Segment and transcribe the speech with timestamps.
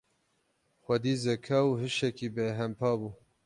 [0.83, 3.09] Xwedî zeka û hişekî bêhempa bû.